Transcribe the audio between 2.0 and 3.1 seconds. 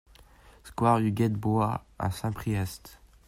Saint-Priest